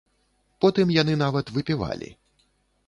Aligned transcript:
Потым 0.65 0.87
яны 1.01 1.13
нават 1.23 1.53
выпівалі. 1.59 2.09